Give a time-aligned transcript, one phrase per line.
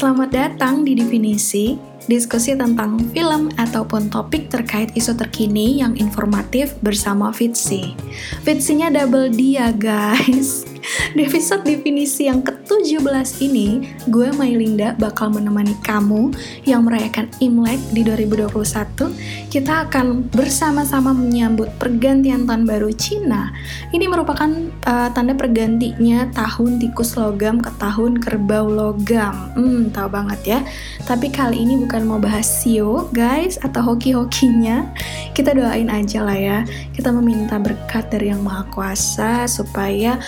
[0.00, 1.76] Selamat datang di Definisi,
[2.08, 7.92] diskusi tentang film ataupun topik terkait isu terkini yang informatif bersama Fitsi.
[8.40, 10.64] Fitsinya double D ya guys.
[11.16, 16.32] Di episode definisi yang ke-17 ini, gue Mailinda bakal menemani kamu
[16.64, 19.50] yang merayakan Imlek di 2021.
[19.50, 23.52] Kita akan bersama-sama menyambut pergantian tahun baru Cina.
[23.92, 24.48] Ini merupakan
[24.86, 29.52] uh, tanda pergantinya tahun tikus logam ke tahun kerbau logam.
[29.56, 30.60] Hmm, tahu banget ya.
[31.04, 34.86] Tapi kali ini bukan mau bahas sio, guys, atau hoki-hokinya.
[35.34, 36.58] Kita doain aja lah ya.
[36.94, 40.20] Kita meminta berkat dari Yang Maha Kuasa supaya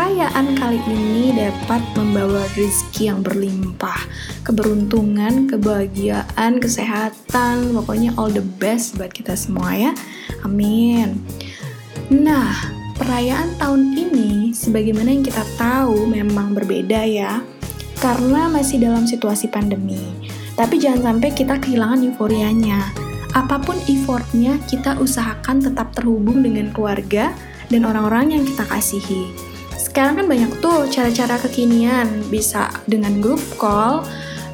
[0.00, 4.00] perayaan kali ini dapat membawa rezeki yang berlimpah,
[4.48, 9.92] keberuntungan, kebahagiaan, kesehatan, pokoknya all the best buat kita semua ya.
[10.40, 11.20] Amin.
[12.08, 12.48] Nah,
[12.96, 17.44] perayaan tahun ini sebagaimana yang kita tahu memang berbeda ya,
[18.00, 20.00] karena masih dalam situasi pandemi.
[20.56, 22.88] Tapi jangan sampai kita kehilangan euforianya.
[23.36, 27.36] Apa pun effortnya, kita usahakan tetap terhubung dengan keluarga
[27.68, 29.49] dan orang-orang yang kita kasihi
[29.90, 34.06] sekarang kan banyak tuh cara-cara kekinian bisa dengan group call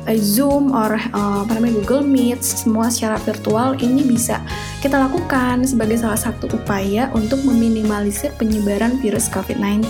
[0.09, 4.41] eh, Zoom or uh, apa namanya Google Meet semua secara virtual ini bisa
[4.81, 9.85] kita lakukan sebagai salah satu upaya untuk meminimalisir penyebaran virus COVID-19.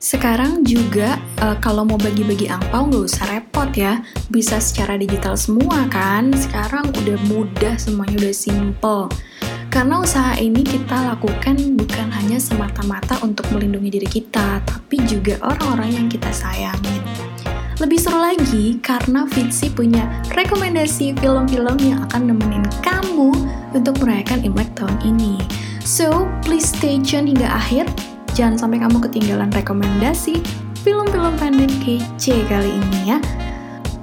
[0.00, 4.02] Sekarang juga uh, kalau mau bagi-bagi angpau nggak usah repot ya,
[4.34, 6.34] bisa secara digital semua kan.
[6.34, 9.06] Sekarang udah mudah semuanya udah simple.
[9.70, 15.96] Karena usaha ini kita lakukan bukan hanya semata-mata untuk melindungi diri kita, tapi juga orang-orang
[15.96, 17.00] yang kita sayangin.
[17.80, 20.04] Lebih seru lagi karena Fitsi punya
[20.36, 23.32] rekomendasi film-film yang akan nemenin kamu
[23.72, 25.40] untuk merayakan Imlek tahun ini.
[25.82, 27.88] So, please stay tune hingga akhir.
[28.36, 30.44] Jangan sampai kamu ketinggalan rekomendasi
[30.86, 33.18] film-film pendek kece kali ini ya.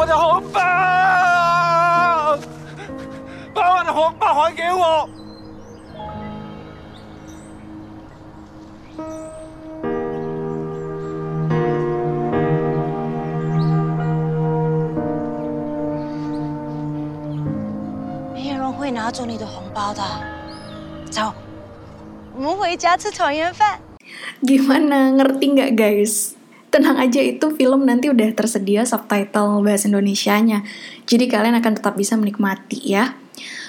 [0.00, 0.58] 我的红包！
[3.52, 5.06] 把我的红包还给我！
[18.32, 20.02] 没有人会拿走你的红包的。
[21.10, 21.34] 走，
[22.34, 23.78] 我们回家吃团圆饭。
[24.40, 26.39] Gimana ngerti nggak guys?
[26.70, 30.62] Tenang aja itu film nanti udah tersedia subtitle bahasa Indonesianya.
[31.02, 33.18] Jadi kalian akan tetap bisa menikmati ya.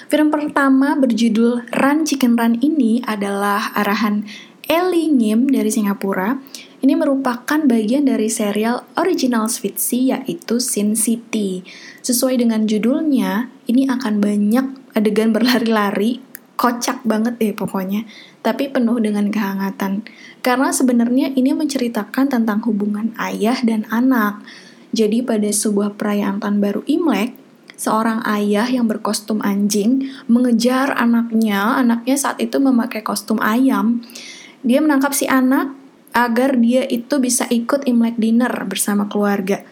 [0.06, 4.22] Film pertama berjudul Run Chicken Run ini adalah arahan
[4.70, 6.38] Ellie Ngim dari Singapura.
[6.82, 11.66] Ini merupakan bagian dari serial original Switzy yaitu Sin City.
[12.06, 16.22] Sesuai dengan judulnya, ini akan banyak adegan berlari-lari,
[16.62, 18.06] kocak banget deh pokoknya,
[18.38, 20.06] tapi penuh dengan kehangatan.
[20.46, 24.38] Karena sebenarnya ini menceritakan tentang hubungan ayah dan anak.
[24.94, 27.34] Jadi pada sebuah perayaan tahun baru Imlek,
[27.74, 31.82] seorang ayah yang berkostum anjing mengejar anaknya.
[31.82, 34.06] Anaknya saat itu memakai kostum ayam.
[34.62, 35.74] Dia menangkap si anak
[36.14, 39.66] agar dia itu bisa ikut Imlek dinner bersama keluarga.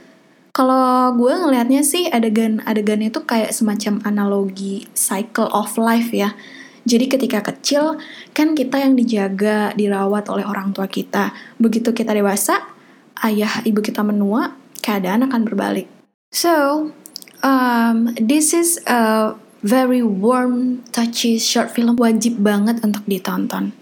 [0.50, 6.34] Kalau gue ngelihatnya sih adegan-adegannya itu kayak semacam analogi cycle of life ya
[6.85, 7.97] jadi ketika kecil
[8.29, 11.33] kan kita yang dijaga, dirawat oleh orang tua kita.
[11.57, 12.61] Begitu kita dewasa,
[13.25, 14.53] ayah ibu kita menua,
[14.85, 15.89] keadaan akan berbalik.
[16.29, 16.93] So,
[17.41, 19.33] um, this is a
[19.65, 23.73] very warm, touchy short film wajib banget untuk ditonton.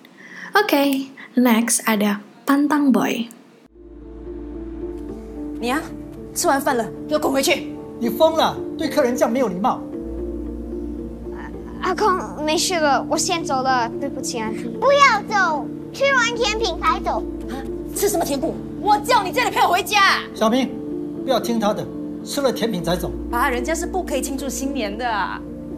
[0.55, 0.89] Oke, okay,
[1.35, 3.27] next ada Pantang Boy.
[5.59, 5.79] 你啊，
[6.35, 7.67] 吃完饭了，给我滚回去！
[7.99, 9.79] 你疯了，对客人这样没有礼貌。
[11.88, 13.90] 阿公，没事了，我先走了。
[13.98, 14.68] 对不起，阿弟。
[14.78, 17.22] 不要走，吃完甜品才走。
[17.48, 17.56] 啊，
[17.96, 18.52] 吃什么甜品？
[18.82, 19.98] 我叫你这里陪我回家。
[20.34, 20.70] 小明，
[21.24, 21.82] 不要听他的，
[22.22, 23.10] 吃了甜品才走。
[23.32, 25.10] 啊，人家是不可以庆祝新年的。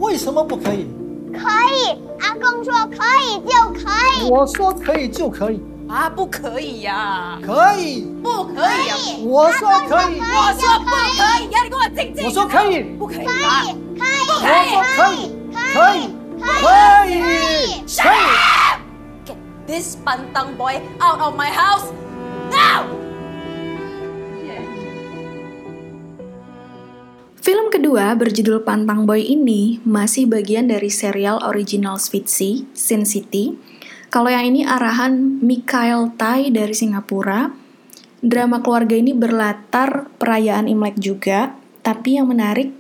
[0.01, 0.89] 为什么不可以？
[1.33, 4.29] 可以，阿公说可以就可以。
[4.29, 5.63] 我说可以就可以。
[5.89, 7.39] 啊，不可以呀！
[7.41, 9.25] 可以，不可以。
[9.25, 10.97] 我说可以，我说不可
[11.39, 11.51] 以。
[11.53, 12.25] 要，你给我静静。
[12.25, 13.25] 我说可以，不可以。
[13.25, 14.27] 可以，可以。
[14.27, 15.40] 不可以，可以。
[15.71, 16.11] Hey!
[16.43, 17.23] Hey!
[19.23, 19.39] Get
[19.71, 21.95] this pantang boy out of my house
[22.51, 22.91] now!
[27.39, 33.55] Film kedua berjudul Pantang Boy ini masih bagian dari serial original Switzy Sin City.
[34.11, 37.47] Kalau yang ini arahan Mikhail Tai dari Singapura.
[38.19, 41.55] Drama keluarga ini berlatar perayaan Imlek juga,
[41.87, 42.80] tapi yang menarik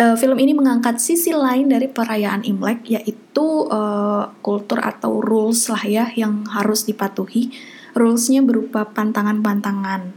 [0.00, 5.82] uh, film ini mengangkat sisi lain dari perayaan Imlek yaitu uh, kultur atau rules lah
[5.84, 7.52] ya yang harus dipatuhi.
[7.92, 10.16] Rulesnya berupa pantangan-pantangan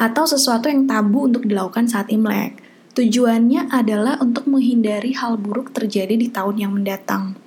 [0.00, 2.56] atau sesuatu yang tabu untuk dilakukan saat Imlek.
[2.94, 7.38] Tujuannya adalah untuk menghindari hal buruk terjadi di tahun yang mendatang.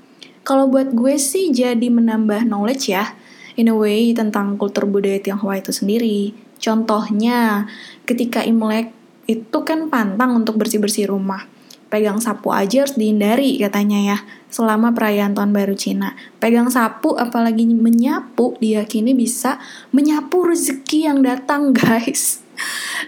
[0.44, 3.16] Kalau buat gue sih jadi menambah knowledge ya,
[3.56, 6.36] in a way tentang kultur budaya Tionghoa itu sendiri.
[6.60, 7.68] Contohnya,
[8.08, 8.92] ketika Imlek
[9.28, 11.53] itu kan pantang untuk bersih-bersih rumah.
[11.94, 14.18] Pegang sapu aja harus dihindari katanya ya,
[14.50, 16.18] selama perayaan Tahun Baru Cina.
[16.42, 19.62] Pegang sapu apalagi menyapu diyakini bisa
[19.94, 22.42] menyapu rezeki yang datang guys.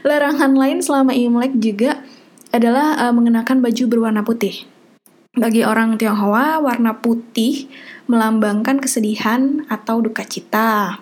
[0.06, 2.06] Larangan lain selama Imlek juga
[2.54, 4.70] adalah uh, mengenakan baju berwarna putih.
[5.34, 7.66] Bagi orang Tionghoa, warna putih
[8.06, 11.02] melambangkan kesedihan atau duka cita.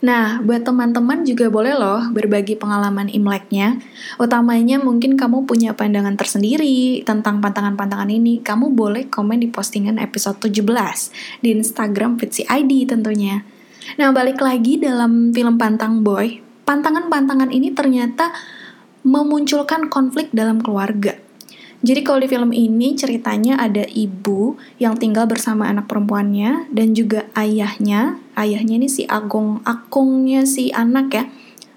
[0.00, 3.76] Nah, buat teman-teman juga boleh loh berbagi pengalaman Imleknya.
[4.16, 8.40] Utamanya mungkin kamu punya pandangan tersendiri tentang pantangan-pantangan ini.
[8.40, 13.44] Kamu boleh komen di postingan episode 17 di Instagram Fitsi ID tentunya.
[14.00, 16.40] Nah, balik lagi dalam film Pantang Boy.
[16.64, 18.32] Pantangan-pantangan ini ternyata
[19.04, 21.29] memunculkan konflik dalam keluarga.
[21.80, 27.24] Jadi kalau di film ini ceritanya ada ibu yang tinggal bersama anak perempuannya dan juga
[27.32, 28.20] ayahnya.
[28.36, 31.24] Ayahnya ini si Agong, akungnya si anak ya,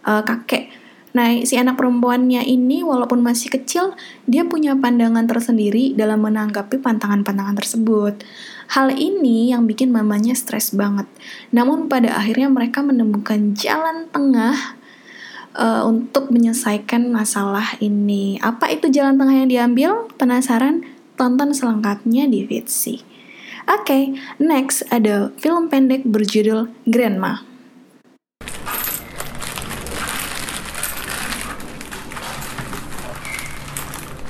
[0.03, 0.83] uh, kakek.
[1.13, 3.93] Nah, si anak perempuannya ini walaupun masih kecil,
[4.25, 8.25] dia punya pandangan tersendiri dalam menanggapi pantangan-pantangan tersebut.
[8.73, 11.05] Hal ini yang bikin mamanya stres banget.
[11.53, 14.57] Namun pada akhirnya mereka menemukan jalan tengah
[15.57, 18.37] uh, untuk menyelesaikan masalah ini.
[18.41, 19.91] Apa itu jalan tengah yang diambil?
[20.17, 20.85] Penasaran?
[21.13, 23.05] Tonton selengkapnya di Vitsi.
[23.63, 24.03] Oke, okay,
[24.43, 27.45] next ada film pendek berjudul Grandma.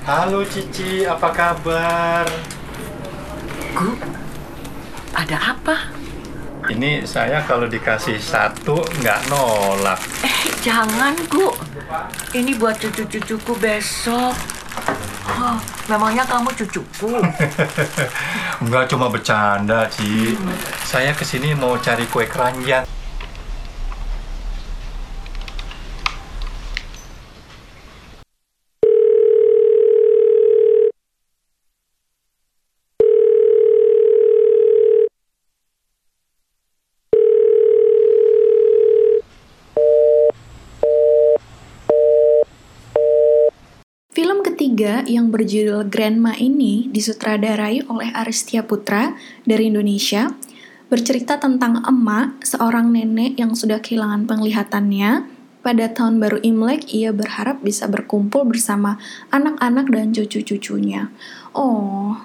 [0.03, 2.27] Halo Cici, apa kabar?
[3.73, 3.89] Gu,
[5.15, 5.89] ada apa?
[6.69, 9.97] Ini saya kalau dikasih satu nggak nolak.
[10.21, 11.51] Eh, jangan, Bu.
[12.31, 14.31] Ini buat cucu-cucuku besok.
[15.43, 15.59] Oh,
[15.91, 17.19] memangnya kamu cucuku?
[18.63, 20.39] Enggak cuma bercanda, Ci.
[20.39, 20.55] Hmm.
[20.87, 22.87] Saya ke sini mau cari kue keranjang.
[44.83, 49.15] Ketiga yang berjudul Grandma ini disutradarai oleh Aristia Putra
[49.47, 50.27] dari Indonesia,
[50.91, 55.23] bercerita tentang emak, seorang nenek yang sudah kehilangan penglihatannya.
[55.63, 58.99] Pada tahun baru Imlek, ia berharap bisa berkumpul bersama
[59.31, 61.07] anak-anak dan cucu-cucunya.
[61.55, 62.19] Oh,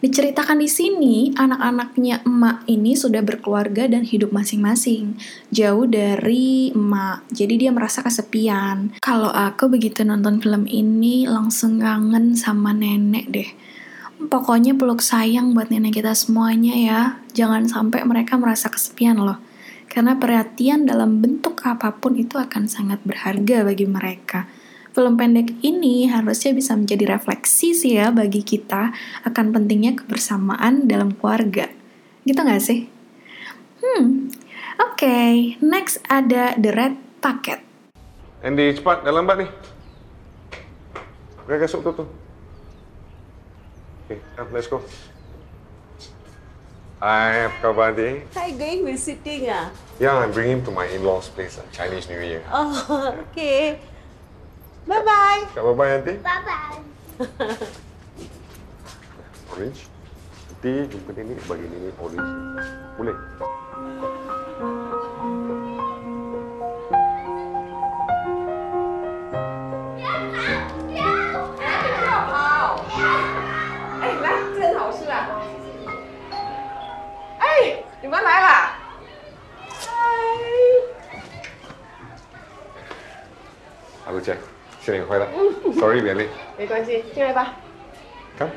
[0.00, 5.20] Diceritakan di sini, anak-anaknya emak ini sudah berkeluarga dan hidup masing-masing,
[5.52, 7.28] jauh dari emak.
[7.28, 8.96] Jadi dia merasa kesepian.
[9.04, 13.50] Kalau aku begitu nonton film ini, langsung kangen sama nenek deh.
[14.20, 17.00] Pokoknya peluk sayang buat nenek kita semuanya ya.
[17.36, 19.36] Jangan sampai mereka merasa kesepian loh.
[19.84, 24.48] Karena perhatian dalam bentuk apa pun itu akan sangat berharga bagi mereka.
[25.00, 28.92] Film pendek ini harusnya bisa menjadi refleksi sih ya bagi kita
[29.24, 31.72] akan pentingnya kebersamaan dalam keluarga.
[32.28, 32.84] Gitu gak sih?
[33.80, 34.28] Hmm,
[34.76, 35.00] oke.
[35.00, 35.56] Okay.
[35.64, 37.64] Next ada The Red Packet.
[38.44, 39.48] Andy, cepat, dah lambat ni.
[41.48, 42.04] Oke, kasut tu tu.
[44.04, 44.20] Okay,
[44.52, 44.84] let's go.
[47.00, 48.28] Hi, apa khabar, Andy?
[48.36, 49.72] Hi, going visiting ah?
[49.96, 52.44] Yeah, I'm bringing him to my in-laws place, Chinese New Year.
[52.52, 52.68] Oh,
[53.32, 53.80] okay.
[54.88, 55.42] Bye bye.
[55.52, 56.12] Cakap bye bye nanti.
[56.24, 56.78] Bye bye.
[59.52, 59.80] orange.
[60.48, 62.32] Nanti jumpa nenek bagi nenek orange.
[62.96, 63.16] Boleh?
[84.89, 84.89] Jack.
[84.89, 85.27] 新年快乐！
[85.79, 86.27] Sorry，别累。
[86.57, 87.57] 没关系，进来吧。
[88.37, 88.51] Come.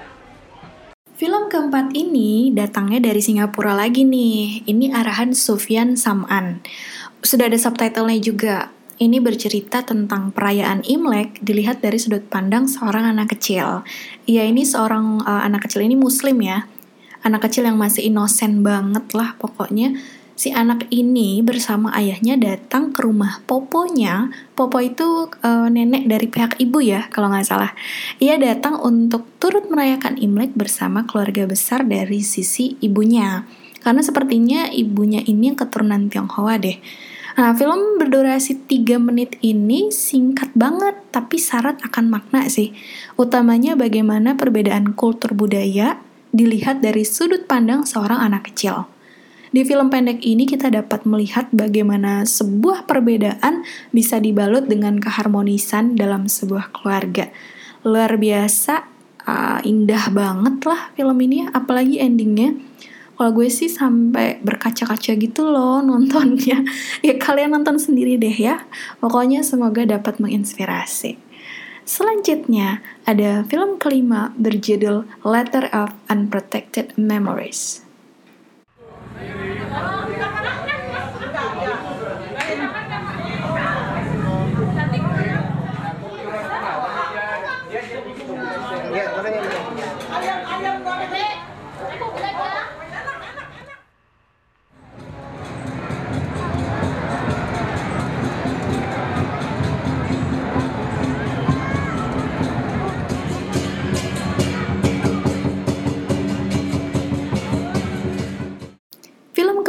[1.18, 4.62] Film keempat ini datangnya dari Singapura lagi nih.
[4.70, 6.62] Ini arahan Sufyan Sam'an.
[7.26, 8.70] Sudah ada subtitlenya juga.
[8.98, 13.86] Ini bercerita tentang perayaan Imlek dilihat dari sudut pandang seorang anak kecil.
[14.26, 16.66] Ya ini seorang uh, anak kecil ini muslim ya.
[17.26, 19.98] Anak kecil yang masih inosen banget lah pokoknya
[20.43, 24.27] si anak ini bersama ayahnya datang ke rumah poponya.
[24.59, 27.71] Popo itu uh, nenek dari pihak ibu ya, kalau nggak salah.
[28.19, 33.47] Ia datang untuk turut merayakan Imlek bersama keluarga besar dari sisi ibunya.
[33.79, 36.75] Karena sepertinya ibunya ini yang keturunan Tionghoa deh.
[37.39, 42.75] Nah, film berdurasi 3 menit ini singkat banget, tapi syarat akan makna sih.
[43.15, 46.03] Utamanya bagaimana perbedaan kultur budaya
[46.35, 48.92] dilihat dari sudut pandang seorang anak kecil.
[49.53, 53.61] Di film pendek ini kita dapat melihat bagaimana sebuah perbedaan
[53.93, 57.29] bisa dibalut dengan keharmonisan dalam sebuah keluarga.
[57.85, 58.81] Luar biasa,
[59.29, 62.57] uh, indah banget lah film ini, apalagi endingnya.
[63.13, 66.65] Kalau gue sih sampai berkaca-kaca gitu loh nontonnya.
[67.05, 68.65] ya kalian nonton sendiri deh ya.
[68.97, 71.21] Pokoknya semoga dapat menginspirasi.
[71.85, 77.85] Selanjutnya, ada film kelima berjudul Letter of Unprotected Memories.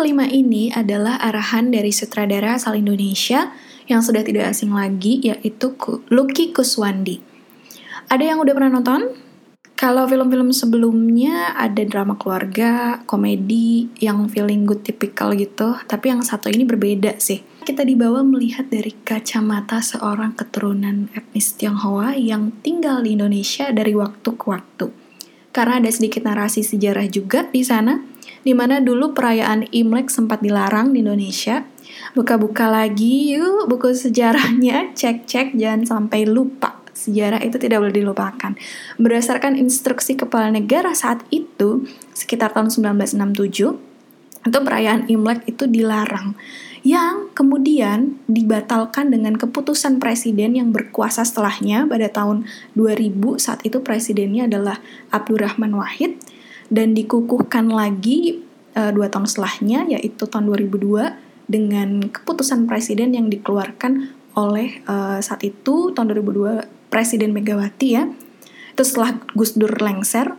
[0.05, 3.57] Kelima ini adalah arahan dari sutradara asal Indonesia
[3.89, 5.73] yang sudah tidak asing lagi, yaitu
[6.13, 7.25] Lucky Kuswandi.
[8.13, 9.17] Ada yang udah pernah nonton?
[9.73, 16.53] Kalau film-film sebelumnya ada drama keluarga, komedi, yang feeling good typical gitu, tapi yang satu
[16.53, 17.41] ini berbeda sih.
[17.65, 24.37] Kita dibawa melihat dari kacamata seorang keturunan etnis Tionghoa yang tinggal di Indonesia dari waktu
[24.37, 24.87] ke waktu.
[25.49, 28.13] Karena ada sedikit narasi sejarah juga di sana,
[28.45, 31.65] di mana dulu perayaan Imlek sempat dilarang di Indonesia.
[32.13, 36.79] Buka-buka lagi yuk buku sejarahnya, cek-cek jangan sampai lupa.
[36.95, 38.55] Sejarah itu tidak boleh dilupakan.
[39.03, 43.75] Berdasarkan instruksi kepala negara saat itu, sekitar tahun 1967,
[44.45, 46.39] untuk perayaan Imlek itu dilarang
[46.85, 52.45] yang kemudian dibatalkan dengan keputusan presiden yang berkuasa setelahnya pada tahun
[52.77, 56.21] 2000 saat itu presidennya adalah Abdurrahman Wahid
[56.68, 58.44] dan dikukuhkan lagi
[58.76, 65.44] uh, dua tahun setelahnya yaitu tahun 2002 dengan keputusan presiden yang dikeluarkan oleh uh, saat
[65.44, 68.09] itu tahun 2002 Presiden Megawati ya
[68.75, 70.35] itu setelah Gus Dur lengser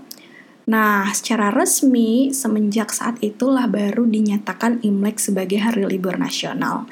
[0.65, 6.89] Nah, secara resmi semenjak saat itulah baru dinyatakan Imlek sebagai hari libur nasional.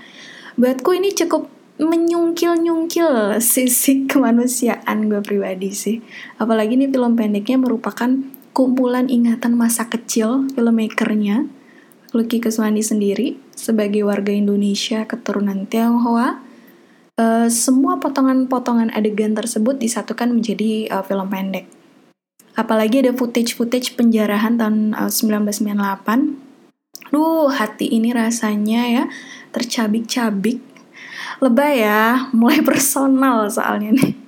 [0.61, 1.49] Buatku ini cukup
[1.81, 5.97] menyungkil-nyungkil sisi kemanusiaan gue pribadi sih.
[6.37, 8.13] Apalagi ini film pendeknya merupakan
[8.53, 11.49] kumpulan ingatan masa kecil filmmakernya,
[12.13, 16.37] Lucky Keswandi sendiri, sebagai warga Indonesia keturunan Tionghoa,
[17.17, 21.65] uh, semua potongan-potongan adegan tersebut disatukan menjadi uh, film pendek.
[22.53, 27.09] Apalagi ada footage-footage penjarahan tahun uh, 1998.
[27.09, 29.03] Duh, hati ini rasanya ya
[29.49, 30.61] tercabik-cabik.
[31.41, 34.22] Lebay ya, mulai personal soalnya nih.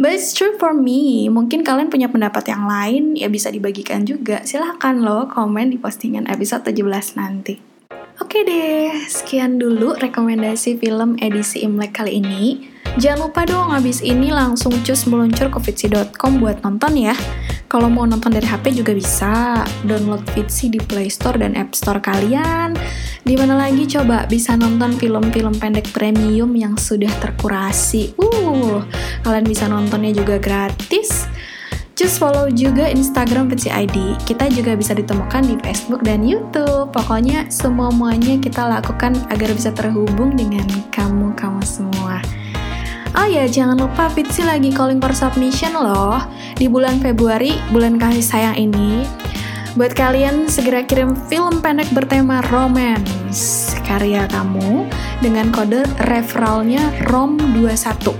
[0.00, 1.28] But it's true for me.
[1.28, 4.40] Mungkin kalian punya pendapat yang lain, ya bisa dibagikan juga.
[4.48, 7.60] Silahkan loh komen di postingan episode 17 nanti.
[8.16, 12.72] Oke deh, sekian dulu rekomendasi film edisi Imlek kali ini.
[12.96, 15.60] Jangan lupa dong abis ini langsung cus meluncur ke
[16.40, 17.12] buat nonton ya.
[17.70, 19.62] Kalau mau nonton dari HP juga bisa.
[19.86, 22.74] Download Fitsi di Play Store dan App Store kalian.
[23.22, 28.18] Di mana lagi coba bisa nonton film-film pendek premium yang sudah terkurasi.
[28.18, 28.82] Uh,
[29.22, 31.30] kalian bisa nontonnya juga gratis.
[31.94, 34.18] Just follow juga Instagram Fitsi ID.
[34.26, 36.90] Kita juga bisa ditemukan di Facebook dan YouTube.
[36.90, 41.19] Pokoknya semua-muanya kita lakukan agar bisa terhubung dengan semua.
[43.10, 46.22] Oh ya, jangan lupa Fitsi lagi calling for submission loh
[46.54, 49.02] di bulan Februari, bulan kasih sayang ini.
[49.74, 54.86] Buat kalian segera kirim film pendek bertema romance karya kamu
[55.18, 58.14] dengan kode referralnya ROM21.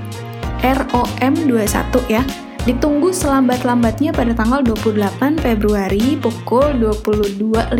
[0.58, 2.26] ROM21 ya.
[2.66, 7.72] Ditunggu selambat-lambatnya pada tanggal 28 Februari pukul 22.59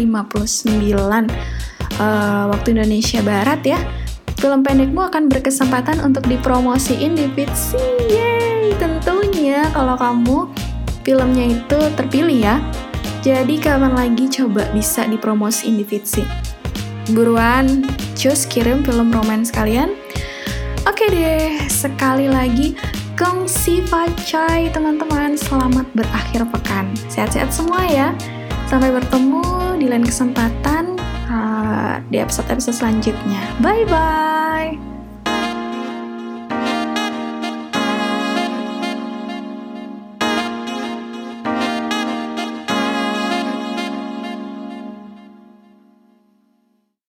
[2.00, 3.99] uh, waktu Indonesia Barat ya
[4.40, 7.76] film pendekmu akan berkesempatan untuk dipromosiin di Fitsi.
[8.08, 10.48] Yeay, tentunya kalau kamu
[11.04, 12.56] filmnya itu terpilih ya.
[13.20, 16.24] Jadi kapan lagi coba bisa dipromosiin di Fitsi?
[17.12, 17.84] Buruan,
[18.16, 19.92] cus kirim film romance kalian.
[20.88, 22.72] Oke deh, sekali lagi
[23.20, 23.84] Gong Si
[24.24, 25.36] Chai teman-teman.
[25.36, 26.88] Selamat berakhir pekan.
[27.12, 28.16] Sehat-sehat semua ya.
[28.72, 30.89] Sampai bertemu di lain kesempatan
[32.10, 33.40] di episode-episode selanjutnya.
[33.62, 34.39] Bye-bye.